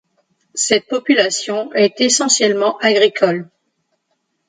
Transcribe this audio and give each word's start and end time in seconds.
Cette 0.55 0.87
population 0.87 1.71
est 1.73 2.01
essentiellement 2.01 2.75
agricole. 2.79 3.51